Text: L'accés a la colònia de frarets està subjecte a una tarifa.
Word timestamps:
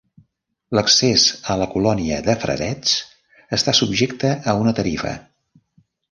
L'accés 0.77 1.25
a 1.55 1.57
la 1.63 1.67
colònia 1.73 2.17
de 2.27 2.35
frarets 2.43 2.95
està 3.59 3.75
subjecte 3.81 4.31
a 4.55 4.55
una 4.63 4.73
tarifa. 4.81 5.13